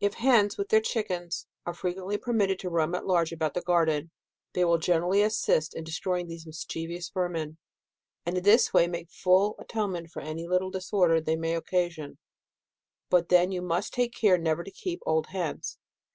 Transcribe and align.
If 0.00 0.14
hens, 0.14 0.56
with 0.56 0.70
their 0.70 0.80
chickens, 0.80 1.46
are 1.66 1.74
quietly 1.74 2.16
permit 2.16 2.48
ted 2.48 2.58
to 2.60 2.70
roam 2.70 2.94
at 2.94 3.04
large 3.04 3.30
about 3.30 3.52
the 3.52 3.60
garden, 3.60 4.10
they 4.54 4.64
will 4.64 4.78
greatly 4.78 5.20
assist 5.20 5.74
in 5.76 5.84
destroying 5.84 6.28
these 6.28 6.46
mis 6.46 6.64
chievous 6.64 7.10
vermin, 7.12 7.58
and 8.24 8.38
in 8.38 8.42
this 8.42 8.72
way 8.72 8.88
make 8.88 9.10
full 9.10 9.56
atonement 9.58 10.08
for 10.14 10.22
any 10.22 10.48
little 10.48 10.70
disorder 10.70 11.16
which 11.16 11.26
they 11.26 11.36
may 11.36 11.54
occasion. 11.54 12.16
But 13.10 13.28
then 13.28 13.52
you 13.52 13.60
must 13.60 13.92
take 13.92 14.14
care 14.14 14.38
never 14.38 14.64
to 14.64 14.70
keep 14.70 15.00
old 15.04 15.26
hens. 15.26 15.76